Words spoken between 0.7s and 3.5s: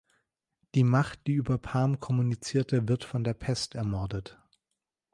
Die Macht, die über Pham kommunizierte, wird von der